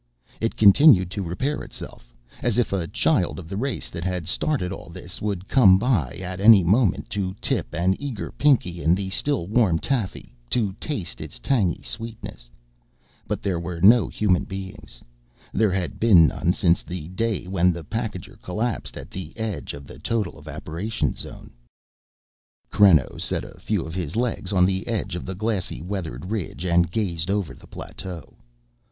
[0.39, 2.11] It continued to repair itself,
[2.41, 6.13] as if a child of the race that had started all this would come by
[6.15, 10.73] it at any moment to tip an eager pinky in the still warm taffy to
[10.79, 12.49] taste its tangy sweetness.
[13.27, 15.03] But there were no human beings.
[15.53, 19.85] There had been none since the day when the packager collapsed, at the edge of
[19.85, 21.51] the total evaporation zone.
[22.71, 26.65] Creno set a few of his legs on the edge of the glassy, weathered ridge
[26.65, 28.33] and gazed over the plateau.